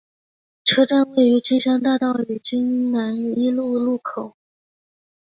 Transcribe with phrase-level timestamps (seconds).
[0.63, 4.35] 车站位于金山大道与金南一路路口。